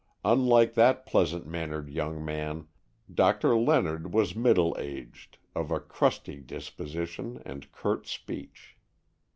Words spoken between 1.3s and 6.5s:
mannered young man, Doctor Leonard was middle aged, of a crusty